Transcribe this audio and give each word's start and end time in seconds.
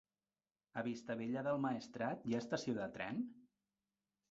A 0.81 0.83
Vistabella 0.87 1.43
del 1.49 1.61
Maestrat 1.67 2.25
hi 2.31 2.37
ha 2.37 2.41
estació 2.47 2.77
de 2.81 2.91
tren? 2.99 3.23